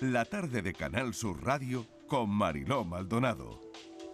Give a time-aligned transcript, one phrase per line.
[0.00, 3.60] La tarde de Canal Sur Radio con Mariló Maldonado.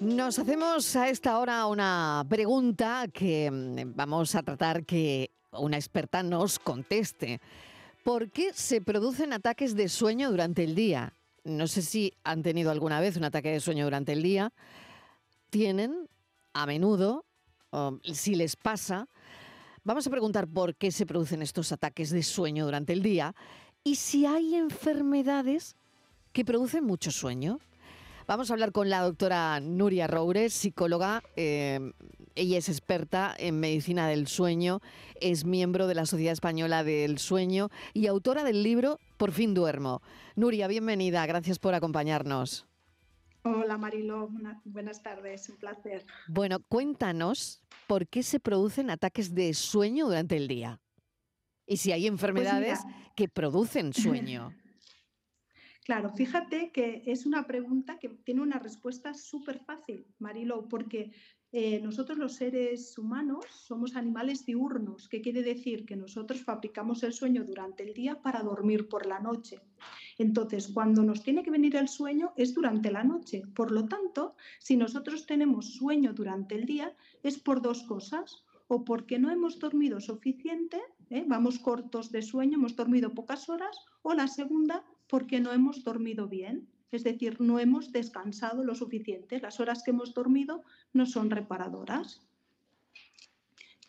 [0.00, 6.22] Nos hacemos a esta hora una pregunta que mm, vamos a tratar que una experta
[6.22, 7.40] nos conteste.
[8.04, 11.14] ¿Por qué se producen ataques de sueño durante el día?
[11.44, 14.52] No sé si han tenido alguna vez un ataque de sueño durante el día.
[15.50, 16.08] Tienen
[16.52, 17.24] a menudo,
[17.70, 19.08] o si les pasa,
[19.84, 23.34] vamos a preguntar por qué se producen estos ataques de sueño durante el día
[23.86, 25.76] y si hay enfermedades
[26.32, 27.60] que producen mucho sueño.
[28.26, 31.22] Vamos a hablar con la doctora Nuria Roures, psicóloga.
[31.36, 31.92] eh,
[32.34, 34.80] ella es experta en medicina del sueño,
[35.20, 40.02] es miembro de la Sociedad Española del Sueño y autora del libro Por fin duermo.
[40.34, 42.66] Nuria, bienvenida, gracias por acompañarnos.
[43.44, 46.04] Hola Marilo, Una- buenas tardes, un placer.
[46.26, 50.80] Bueno, cuéntanos por qué se producen ataques de sueño durante el día
[51.66, 52.80] y si hay enfermedades
[53.14, 54.54] que producen sueño.
[55.86, 61.12] Claro, fíjate que es una pregunta que tiene una respuesta súper fácil, Marilo, porque
[61.52, 67.12] eh, nosotros los seres humanos somos animales diurnos, que quiere decir que nosotros fabricamos el
[67.12, 69.60] sueño durante el día para dormir por la noche.
[70.18, 73.42] Entonces, cuando nos tiene que venir el sueño es durante la noche.
[73.54, 78.44] Por lo tanto, si nosotros tenemos sueño durante el día, es por dos cosas.
[78.68, 81.24] O porque no hemos dormido suficiente, ¿eh?
[81.26, 86.28] vamos cortos de sueño, hemos dormido pocas horas, o la segunda, porque no hemos dormido
[86.28, 86.68] bien.
[86.90, 89.40] Es decir, no hemos descansado lo suficiente.
[89.40, 92.22] Las horas que hemos dormido no son reparadoras.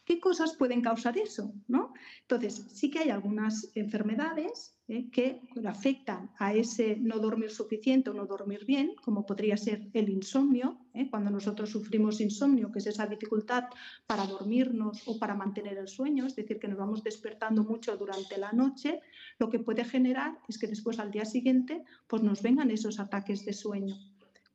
[0.06, 1.54] ¿Qué cosas pueden causar eso?
[1.68, 1.94] ¿no?
[2.22, 5.10] Entonces, sí que hay algunas enfermedades ¿eh?
[5.12, 10.10] que afectan a ese no dormir suficiente o no dormir bien, como podría ser el
[10.10, 10.78] insomnio.
[10.94, 11.10] ¿eh?
[11.10, 13.66] Cuando nosotros sufrimos insomnio, que es esa dificultad
[14.06, 18.38] para dormirnos o para mantener el sueño, es decir, que nos vamos despertando mucho durante
[18.38, 19.02] la noche,
[19.40, 23.46] lo que puede generar es que después al día siguiente pues nos vengan esos ataques
[23.46, 23.96] de sueño.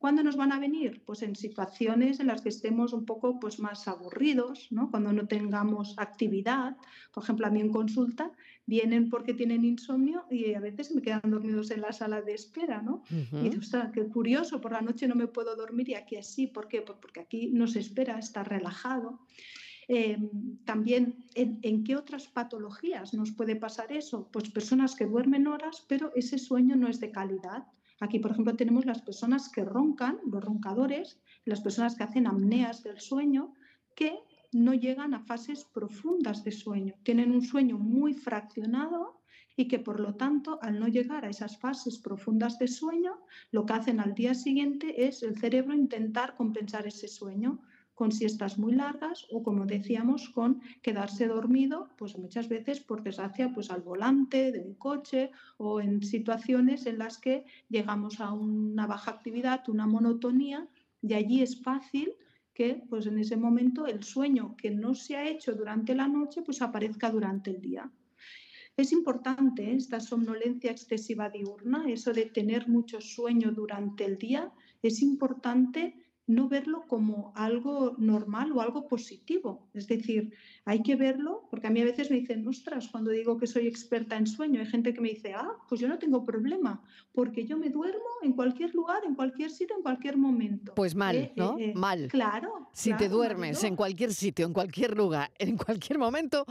[0.03, 1.01] ¿Cuándo nos van a venir?
[1.05, 4.91] Pues en situaciones en las que estemos un poco pues, más aburridos, ¿no?
[4.91, 6.75] cuando no tengamos actividad.
[7.13, 8.29] Por ejemplo, a mí en consulta
[8.65, 12.81] vienen porque tienen insomnio y a veces me quedan dormidos en la sala de espera.
[12.81, 13.03] ¿no?
[13.09, 16.47] Y dices, "Ostras, qué curioso, por la noche no me puedo dormir y aquí así.
[16.47, 16.81] ¿Por qué?
[16.81, 19.19] Pues porque aquí no se espera, está relajado.
[19.89, 20.17] Eh,
[20.63, 24.29] también, ¿en, en qué otras patologías nos puede pasar eso?
[24.31, 27.67] Pues personas que duermen horas, pero ese sueño no es de calidad.
[27.99, 32.83] Aquí, por ejemplo, tenemos las personas que roncan, los roncadores, las personas que hacen apneas
[32.83, 33.53] del sueño,
[33.95, 34.19] que
[34.53, 36.95] no llegan a fases profundas de sueño.
[37.03, 39.21] Tienen un sueño muy fraccionado
[39.55, 43.19] y que, por lo tanto, al no llegar a esas fases profundas de sueño,
[43.51, 47.61] lo que hacen al día siguiente es el cerebro intentar compensar ese sueño
[47.93, 53.53] con siestas muy largas o, como decíamos, con quedarse dormido, pues muchas veces, por desgracia,
[53.53, 58.87] pues al volante de un coche o en situaciones en las que llegamos a una
[58.87, 60.67] baja actividad, una monotonía,
[61.03, 62.13] y allí es fácil
[62.53, 66.41] que pues en ese momento el sueño que no se ha hecho durante la noche
[66.41, 67.91] pues aparezca durante el día.
[68.75, 69.75] Es importante ¿eh?
[69.75, 76.47] esta somnolencia excesiva diurna, eso de tener mucho sueño durante el día, es importante no
[76.47, 79.67] verlo como algo normal o algo positivo.
[79.73, 80.33] Es decir,
[80.65, 83.67] hay que verlo, porque a mí a veces me dicen, ostras, cuando digo que soy
[83.67, 86.81] experta en sueño, hay gente que me dice, ah, pues yo no tengo problema,
[87.13, 90.73] porque yo me duermo en cualquier lugar, en cualquier sitio, en cualquier momento.
[90.75, 91.57] Pues mal, Eh, ¿no?
[91.59, 92.07] eh, eh, mal.
[92.07, 92.69] Claro.
[92.71, 96.45] Si te duermes en cualquier sitio, en cualquier lugar, en cualquier momento,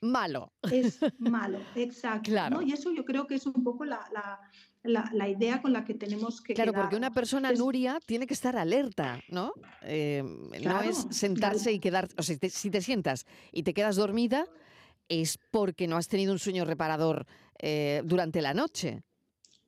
[0.00, 0.52] malo.
[0.70, 2.30] es malo, exacto.
[2.30, 2.56] Claro.
[2.56, 2.62] ¿no?
[2.62, 4.40] Y eso yo creo que es un poco la, la-
[4.84, 8.26] la- la idea con la que tenemos que Claro, porque una persona, Es- Nuria, tiene
[8.26, 9.52] que estar alerta, ¿no?
[9.82, 10.22] Eh,
[10.62, 13.96] no es sentarse y quedar, o sea, si te, si te sientas y te quedas
[13.96, 14.46] dormida,
[15.08, 17.26] es porque no has tenido un sueño reparador
[17.58, 19.02] eh, durante la noche.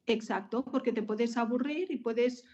[0.06, 2.44] Exacto, porque te puedes aburrir y puedes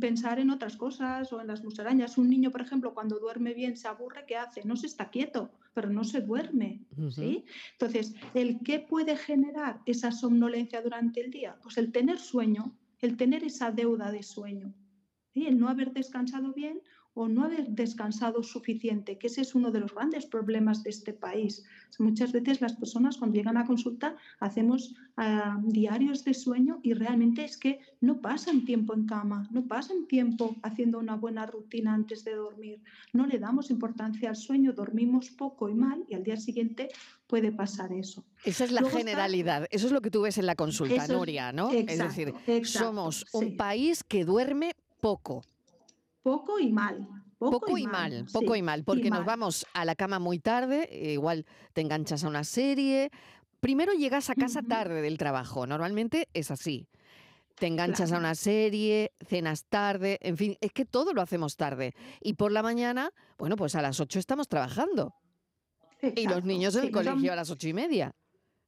[0.00, 2.18] pensar en otras cosas o en las musarañas.
[2.18, 4.64] Un niño, por ejemplo, cuando duerme bien se aburre, ¿qué hace?
[4.64, 6.80] No se está quieto, pero no se duerme.
[7.10, 7.44] ¿sí?
[7.72, 11.56] Entonces, ¿el qué puede generar esa somnolencia durante el día?
[11.62, 14.74] Pues el tener sueño, el tener esa deuda de sueño,
[15.32, 15.46] ¿sí?
[15.46, 16.82] el no haber descansado bien
[17.18, 21.14] o no haber descansado suficiente, que ese es uno de los grandes problemas de este
[21.14, 21.64] país.
[21.98, 27.42] Muchas veces las personas cuando llegan a consulta hacemos ah, diarios de sueño y realmente
[27.42, 32.22] es que no pasan tiempo en cama, no pasan tiempo haciendo una buena rutina antes
[32.22, 32.82] de dormir,
[33.14, 36.88] no le damos importancia al sueño, dormimos poco y mal y al día siguiente
[37.26, 38.24] puede pasar eso.
[38.44, 41.04] Esa es la Luego está- generalidad, eso es lo que tú ves en la consulta,
[41.04, 41.70] es- Nuria, ¿no?
[41.70, 43.38] es decir, exacto, somos sí.
[43.38, 45.42] un país que duerme poco.
[46.26, 47.06] Poco y mal.
[47.38, 49.26] Poco, Poco y mal, poco sí, y mal, porque nos mal.
[49.26, 53.10] vamos a la cama muy tarde, eh, igual te enganchas a una serie,
[53.60, 56.88] primero llegas a casa tarde del trabajo, normalmente es así.
[57.54, 61.94] Te enganchas a una serie, cenas tarde, en fin, es que todo lo hacemos tarde.
[62.20, 65.14] Y por la mañana, bueno, pues a las 8 estamos trabajando.
[66.16, 68.16] Y los niños en el colegio a las ocho y media,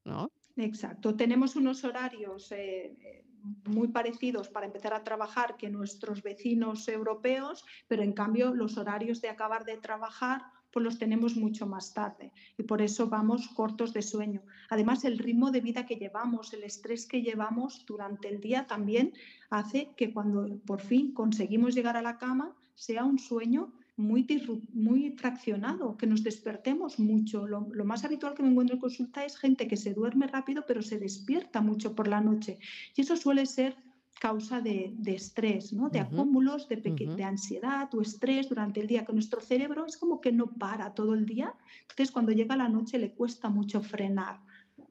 [0.05, 0.31] ¿no?
[0.57, 1.17] Exacto.
[1.17, 3.25] Tenemos unos horarios eh, eh,
[3.65, 9.21] muy parecidos para empezar a trabajar que nuestros vecinos europeos, pero en cambio los horarios
[9.21, 10.43] de acabar de trabajar
[10.73, 14.43] pues los tenemos mucho más tarde y por eso vamos cortos de sueño.
[14.69, 19.15] Además, el ritmo de vida que llevamos, el estrés que llevamos durante el día también
[19.51, 24.27] hace que cuando por fin conseguimos llegar a la cama sea un sueño muy,
[24.73, 27.47] muy fraccionado, que nos despertemos mucho.
[27.47, 30.83] Lo, más habitual que me encuentro en consulta es gente que se duerme rápido pero
[30.83, 32.59] se despierta mucho por la noche.
[32.95, 33.77] Y eso suele ser
[34.21, 35.91] causa de, estrés, ¿no?
[35.91, 40.21] de acúmulos de, de, ansiedad o estrés durante el día, que nuestro cerebro es como
[40.21, 41.55] que no para todo el día.
[41.83, 44.41] Entonces, cuando llega la noche le cuesta mucho frenar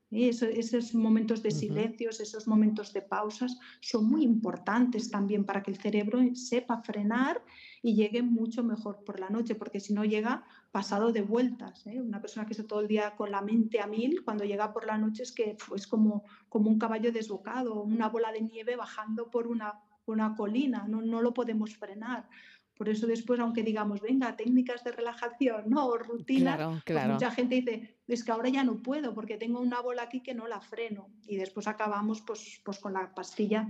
[0.09, 5.77] esos momentos de silencios, esos momentos de pausas son muy importantes también para que el
[5.77, 7.43] cerebro sepa frenar
[7.81, 11.85] y llegue mucho mejor por la noche, porque si no llega pasado de vueltas.
[11.87, 12.01] ¿eh?
[12.01, 14.85] Una persona que está todo el día con la mente a mil, cuando llega por
[14.85, 19.29] la noche es que es como, como un caballo desbocado, una bola de nieve bajando
[19.29, 22.29] por una, una colina, no, no lo podemos frenar.
[22.77, 25.87] Por eso después, aunque digamos, venga, técnicas de relajación, ¿no?
[25.87, 29.81] O rutinas, pues mucha gente dice, es que ahora ya no puedo porque tengo una
[29.81, 31.09] bola aquí que no la freno.
[31.27, 33.69] Y después acabamos pues, pues con la pastilla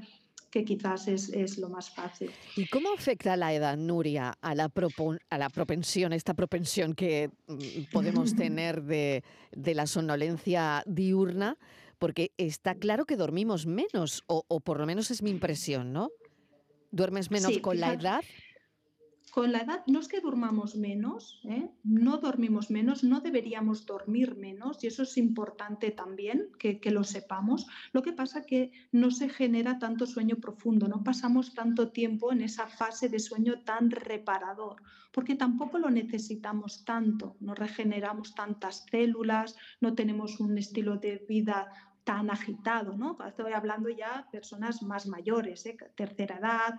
[0.52, 2.32] que quizás es, lo más fácil.
[2.56, 4.72] ¿Y cómo afecta la edad, Nuria, a la,
[5.30, 11.58] a la propensión, esta propensión que mm, podemos tener de, la somnolencia diurna?
[12.00, 16.12] Porque está claro que dormimos menos, o, por lo menos es mi impresión, ¿no?
[16.92, 18.24] ¿Duermes menos con la edad?
[19.32, 21.70] Con la edad no es que durmamos menos, ¿eh?
[21.84, 27.68] no dormimos menos, no deberíamos dormir menos y eso es importante también que, lo sepamos.
[27.92, 32.42] Lo que pasa que no se genera tanto sueño profundo, no pasamos tanto tiempo en
[32.42, 34.82] esa fase de sueño tan reparador,
[35.12, 41.68] porque tampoco lo necesitamos tanto, no regeneramos tantas células, no tenemos un estilo de vida
[42.06, 43.18] tan agitado, ¿no?
[43.28, 45.78] Estoy hablando ya de personas más mayores, ¿eh?
[45.96, 46.76] tercera edad,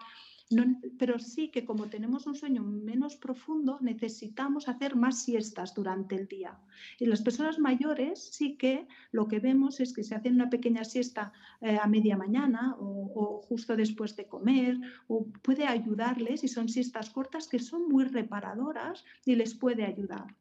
[0.98, 6.26] pero sí que como tenemos un sueño menos profundo, necesitamos hacer más siestas durante el
[6.26, 6.58] día.
[6.98, 10.84] Y las personas mayores sí que lo que vemos es que se hacen una pequeña
[10.84, 16.48] siesta eh, a media mañana o, o, justo después de comer, o puede ayudarles, y
[16.48, 20.34] son siestas cortas que son muy reparadoras y les puede ayudar.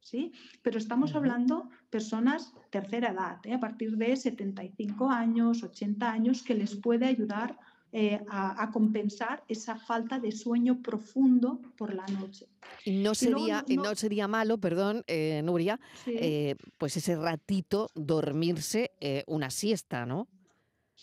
[0.00, 0.32] ¿Sí?
[0.60, 3.54] Pero estamos hablando personas tercera edad, ¿eh?
[3.54, 7.58] a partir de 75 años, 80 años, que les puede ayudar
[7.96, 12.48] eh, a, compensar esa falta de sueño profundo por la noche.
[12.86, 18.90] No sería, no, sería malo, perdón, eh, Nuria, eh, pues ese ratito dormirse
[19.28, 20.26] una siesta, ¿no?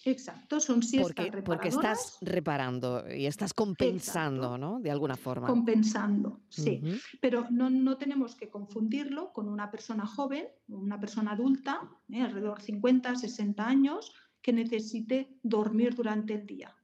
[0.04, 4.82] Exacto, son siestas porque, porque estás reparando y estás compensando, ¿no?
[4.82, 5.48] De alguna forma.
[5.48, 6.82] Compensando, sí.
[7.22, 12.66] Pero no, no, tenemos que confundirlo con una persona joven, una persona adulta, alrededor de
[12.66, 14.12] 50, 60 años,
[14.42, 16.76] que necesite dormir durante el día.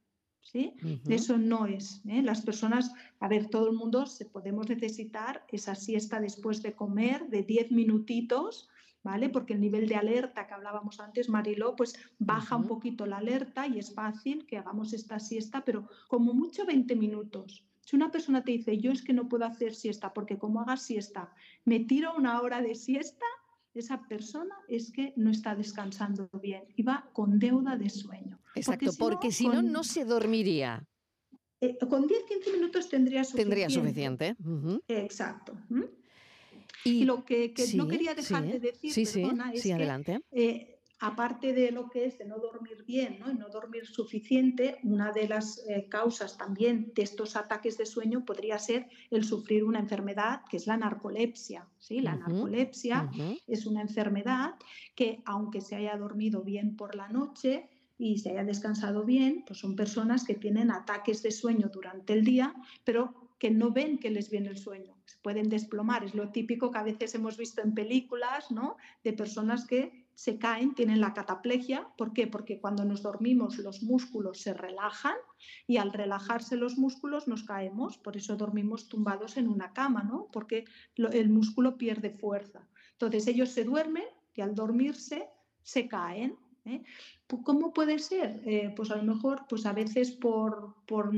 [0.52, 0.74] ¿Sí?
[1.10, 2.02] Eso no es.
[2.08, 2.22] ¿eh?
[2.22, 7.28] Las personas, a ver, todo el mundo se podemos necesitar esa siesta después de comer
[7.28, 8.70] de 10 minutitos,
[9.04, 9.30] ¿vale?
[9.30, 13.68] Porque el nivel de alerta que hablábamos antes, Mariló, pues baja un poquito la alerta
[13.68, 17.66] y es fácil que hagamos esta siesta, pero como mucho 20 minutos.
[17.82, 20.82] Si una persona te dice, yo es que no puedo hacer siesta porque como hagas
[20.82, 21.34] siesta,
[21.66, 23.25] me tiro una hora de siesta,
[23.79, 28.39] esa persona es que no está descansando bien y va con deuda de sueño.
[28.55, 30.86] Exacto, porque si no, no, se dormiría.
[31.62, 33.55] Eh, con 10-15 minutos tendría suficiente.
[33.55, 34.36] Tendría suficiente.
[34.88, 35.57] Exacto.
[36.84, 40.22] Y, lo que, no quería dejar de decir, perdona, es adelante.
[40.31, 43.32] que eh, aparte de lo que es de no dormir bien ¿no?
[43.32, 48.25] y no dormir suficiente, una de las eh, causas también de estos ataques de sueño
[48.25, 51.68] podría ser el sufrir una enfermedad que es la narcolepsia.
[51.77, 52.01] ¿sí?
[52.01, 53.10] La narcolepsia
[53.48, 54.56] es una enfermedad
[54.96, 59.60] que aunque se haya dormido bien por la noche, y se haya descansado bien, pues
[59.60, 64.10] son personas que tienen ataques de sueño durante el día, pero que no ven que
[64.10, 66.04] les viene el sueño, se pueden desplomar.
[66.04, 68.77] Es lo típico que a veces hemos visto en películas, ¿no?
[69.04, 71.88] De personas que se caen, tienen la cataplegia.
[71.95, 72.25] ¿Por qué?
[72.25, 75.13] Porque cuando nos dormimos los músculos se relajan
[75.67, 78.00] y al relajarse los músculos nos caemos.
[78.00, 80.27] Por eso dormimos tumbados en una cama, ¿no?
[80.33, 82.67] Porque el músculo pierde fuerza.
[82.93, 85.29] Entonces ellos se duermen y al dormirse
[85.62, 86.36] se caen.
[86.65, 86.81] ¿eh?
[87.43, 88.41] ¿Cómo puede ser?
[88.43, 91.12] Eh, pues a lo mejor, pues a veces por, por,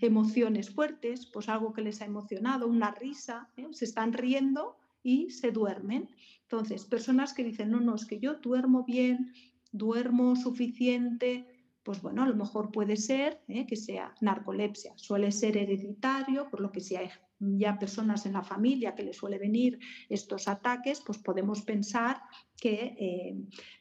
[0.00, 3.66] emociones fuertes, pues algo que les ha emocionado, una risa, ¿eh?
[3.72, 6.08] se están riendo y se duermen.
[6.50, 9.34] Entonces, personas que dicen, no, no, es que yo duermo bien,
[9.70, 11.46] duermo suficiente,
[11.82, 13.66] pues bueno, a lo mejor puede ser ¿eh?
[13.66, 14.94] que sea narcolepsia.
[14.96, 17.10] Suele ser hereditario, por lo que si hay
[17.40, 19.78] ya personas en la familia que le suele venir
[20.08, 22.20] estos ataques, pues podemos pensar
[22.56, 23.36] que eh,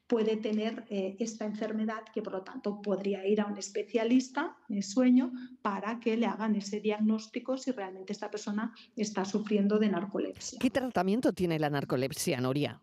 [0.06, 4.82] puede tener eh, esta enfermedad, que por lo tanto podría ir a un especialista de
[4.82, 10.60] sueño para que le hagan ese diagnóstico si realmente esta persona está sufriendo de narcolepsia.
[10.60, 12.80] ¿Qué tratamiento tiene la narcolepsia, Noria?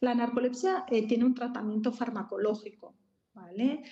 [0.00, 2.94] La narcolepsia eh, tiene un tratamiento farmacológico.
[3.32, 3.84] ¿vale?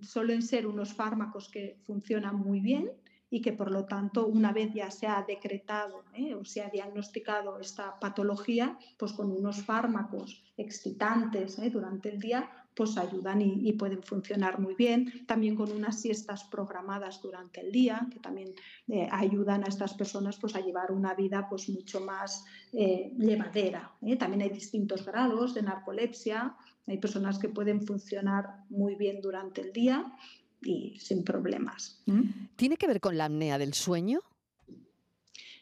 [0.00, 2.90] suelen ser unos fármacos que funcionan muy bien
[3.30, 6.34] y que por lo tanto una vez ya se ha decretado ¿eh?
[6.34, 11.70] o se ha diagnosticado esta patología, pues con unos fármacos excitantes ¿eh?
[11.70, 15.26] durante el día, pues ayudan y, pueden funcionar muy bien.
[15.26, 18.54] También con unas siestas programadas durante el día, que también
[18.88, 23.92] eh, ayudan a estas personas pues, a llevar una vida pues, mucho más llevadera.
[24.18, 26.56] También hay distintos grados de narcolepsia.
[26.86, 30.16] Hay personas que pueden funcionar muy bien durante el día
[30.62, 32.02] y sin problemas.
[32.56, 34.20] ¿Tiene que ver con la apnea del sueño?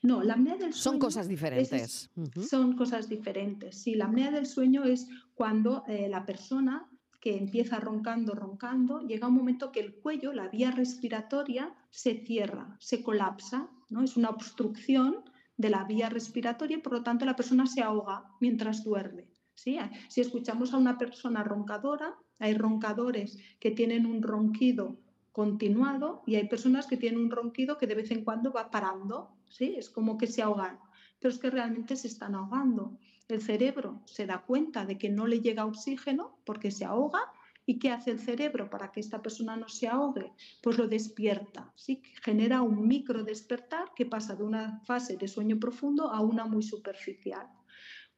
[0.03, 0.83] No, la apnea del sueño.
[0.83, 2.11] Son cosas diferentes.
[2.49, 3.77] Son cosas diferentes.
[3.83, 6.89] Sí, la apnea del sueño es cuando eh, la persona
[7.21, 12.77] que empieza roncando, roncando, llega un momento que el cuello, la vía respiratoria, se cierra,
[12.79, 14.05] se colapsa, ¿no?
[14.05, 15.25] Es una obstrucción
[15.57, 19.29] de la vía respiratoria y por lo tanto la persona se ahoga mientras duerme.
[19.55, 19.79] ¿sí?
[20.09, 24.97] Si escuchamos a una persona roncadora, hay roncadores que tienen un ronquido
[25.33, 29.31] continuado y hay personas que tienen un ronquido que de vez en cuando va parando,
[29.49, 29.75] ¿sí?
[29.77, 30.79] Es como que se ahogan,
[31.21, 32.99] pero es que realmente se están ahogando.
[33.29, 37.21] El cerebro se da cuenta de que no le llega oxígeno porque se ahoga
[37.69, 40.33] ¿Y qué hace el cerebro para que esta persona no se ahogue?
[40.63, 42.01] Pues lo despierta, ¿sí?
[42.23, 46.63] genera un micro despertar que pasa de una fase de sueño profundo a una muy
[46.63, 47.47] superficial.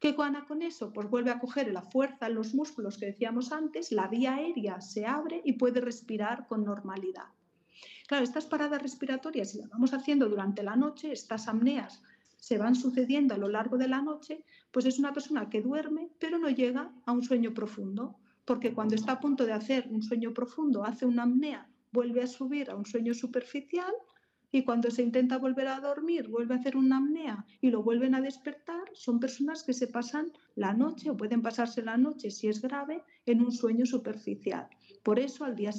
[0.00, 0.94] ¿Qué gana con eso?
[0.94, 4.80] Pues vuelve a coger la fuerza en los músculos que decíamos antes, la vía aérea
[4.80, 7.26] se abre y puede respirar con normalidad.
[8.08, 12.02] Claro, estas paradas respiratorias, si las vamos haciendo durante la noche, estas apneas
[12.38, 16.08] se van sucediendo a lo largo de la noche, pues es una persona que duerme,
[16.18, 18.16] pero no llega a un sueño profundo,
[18.46, 22.26] porque cuando está a punto de hacer un sueño profundo, hace una apnea, vuelve a
[22.26, 23.92] subir a un sueño superficial
[24.52, 28.14] y cuando se intenta volver a dormir, vuelve a hacer una apnea y lo vuelven
[28.14, 32.48] a despertar, son personas que se pasan la noche o pueden pasarse la noche, si
[32.48, 34.68] es grave, en un sueño superficial.
[35.02, 35.70] Por eso, al día,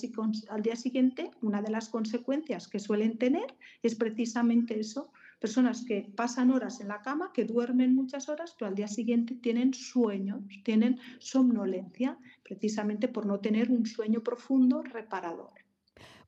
[0.50, 6.12] al día siguiente, una de las consecuencias que suelen tener es precisamente eso, personas que
[6.16, 10.42] pasan horas en la cama, que duermen muchas horas, pero al día siguiente tienen sueños,
[10.64, 15.52] tienen somnolencia, precisamente por no tener un sueño profundo reparador.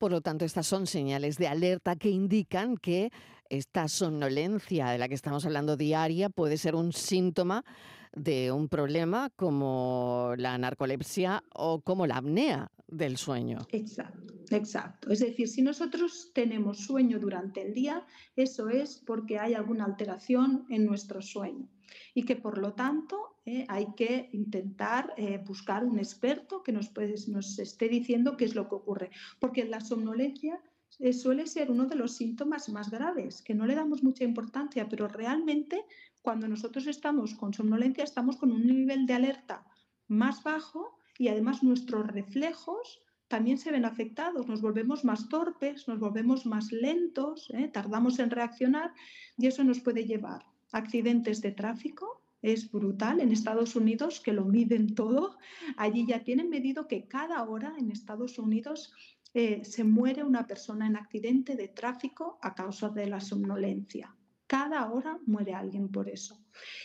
[0.04, 3.10] Por lo tanto, estas son señales de alerta que indican que
[3.48, 7.64] esta somnolencia de la que estamos hablando diaria puede ser un síntoma
[8.14, 13.60] de un problema como la narcolepsia o como la apnea del sueño.
[13.70, 15.10] Exacto, exacto.
[15.10, 18.06] Es decir, si nosotros tenemos sueño durante el día,
[18.36, 21.70] eso es porque hay alguna alteración en nuestro sueño
[22.14, 26.90] y que por lo tanto eh, hay que intentar eh, buscar un experto que nos,
[27.60, 30.62] esté diciendo qué es lo que ocurre, porque la somnolencia
[31.00, 34.88] eh, suele ser uno de los síntomas más graves, que no le damos mucha importancia,
[34.88, 35.84] pero realmente
[36.22, 39.66] cuando nosotros estamos con somnolencia estamos con un nivel de alerta
[40.08, 46.00] más bajo y además nuestros reflejos también se ven afectados, nos volvemos más torpes, nos
[46.00, 48.94] volvemos más lentos, tardamos en reaccionar
[49.38, 52.23] y eso nos puede llevar accidentes de tráfico.
[52.44, 55.38] Es brutal en Estados Unidos que lo miden todo.
[55.78, 58.94] Allí ya tienen medido que cada hora en Estados Unidos
[59.34, 64.14] eh, se muere una persona en accidente de tráfico a causa de la somnolencia.
[64.54, 66.38] Cada hora muere alguien por eso.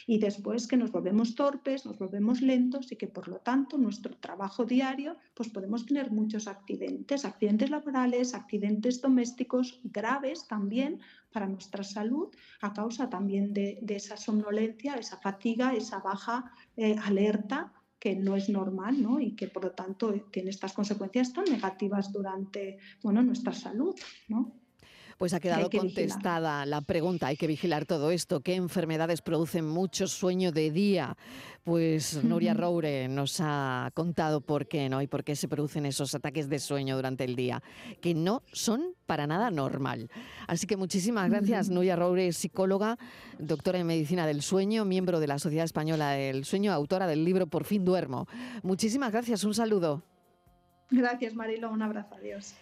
[0.07, 4.17] Y después que nos volvemos torpes, nos volvemos lentos y que por lo tanto nuestro
[4.17, 11.85] trabajo diario, pues podemos tener muchos accidentes, accidentes laborales, accidentes domésticos graves también para nuestra
[11.85, 18.35] salud a causa también de, esa somnolencia, esa fatiga, esa baja eh, alerta que no
[18.35, 19.21] es normal ¿no?
[19.21, 23.95] y que por lo tanto tiene estas consecuencias tan negativas durante bueno, nuestra salud.
[24.29, 24.58] ¿no?
[25.19, 28.41] Pues ha quedado contestada la pregunta, hay que vigilar todo esto.
[28.41, 31.17] ¿Qué enfermedades producen mucho sueño de día?
[31.65, 35.03] Pues Nuria Roure nos ha contado por qué, ¿no?
[35.03, 37.65] Y por qué se producen esos ataques de sueño durante el día,
[38.01, 40.09] que no son para nada normal.
[40.47, 42.97] Así que muchísimas gracias, Nuria Roure, psicóloga,
[43.41, 47.49] doctora en medicina del sueño, miembro de la Sociedad Española del Sueño, autora del libro
[47.49, 48.29] Por fin duermo.
[48.63, 50.05] Muchísimas gracias, un saludo.
[50.91, 52.55] Gracias, Marilo, un abrazo, adiós.